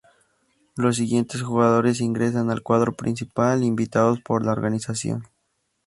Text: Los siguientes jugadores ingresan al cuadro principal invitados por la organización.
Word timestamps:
Los 0.75 0.95
siguientes 0.95 1.43
jugadores 1.43 2.01
ingresan 2.01 2.49
al 2.49 2.63
cuadro 2.63 2.93
principal 2.93 3.61
invitados 3.63 4.19
por 4.19 4.43
la 4.43 4.51
organización. 4.51 5.27